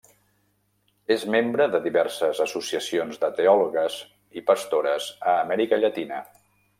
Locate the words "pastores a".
4.51-5.37